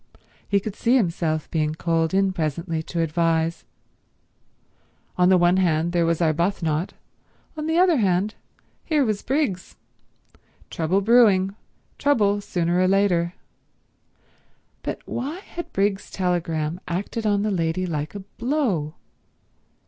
He 0.49 0.59
could 0.59 0.75
see 0.75 0.95
himself 0.95 1.47
being 1.51 1.75
called 1.75 2.11
in 2.11 2.33
presently 2.33 2.81
to 2.81 3.01
advise. 3.01 3.65
On 5.15 5.29
the 5.29 5.37
one 5.37 5.57
hand 5.57 5.91
there 5.91 6.07
was 6.07 6.21
Arbuthnot, 6.21 6.93
on 7.55 7.67
the 7.67 7.77
other 7.77 7.97
hand 7.97 8.33
here 8.83 9.05
was 9.05 9.21
Briggs. 9.21 9.75
Trouble 10.71 11.01
brewing, 11.01 11.55
trouble 11.99 12.41
sooner 12.41 12.79
or 12.79 12.87
later. 12.87 13.35
But 14.81 15.03
why 15.07 15.37
had 15.41 15.71
Briggs's 15.71 16.09
telegram 16.09 16.79
acted 16.87 17.27
on 17.27 17.43
the 17.43 17.51
lady 17.51 17.85
like 17.85 18.15
a 18.15 18.21
blow? 18.21 18.95